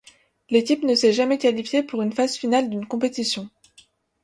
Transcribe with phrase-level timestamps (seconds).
[0.49, 3.51] L'équipe ne s'est jamais qualifiée pour une phase finale d'une compétition.